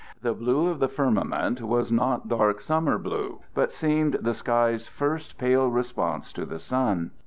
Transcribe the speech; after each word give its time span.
The 0.23 0.33
blue 0.33 0.67
of 0.69 0.79
the 0.79 0.87
firmament 0.87 1.61
was 1.61 1.91
not 1.91 2.27
dark 2.27 2.59
summer 2.61 2.97
blue 2.97 3.41
but 3.53 3.71
seemed 3.71 4.15
the 4.15 4.33
sky's 4.33 4.87
first 4.87 5.37
pale 5.37 5.69
response 5.69 6.33
to 6.33 6.43
the 6.43 6.57
sun. 6.57 7.11